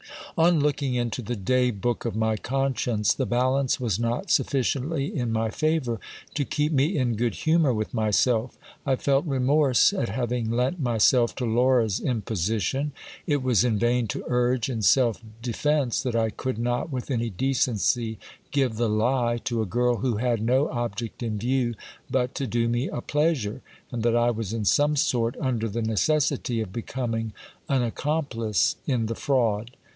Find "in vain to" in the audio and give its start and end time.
13.63-14.23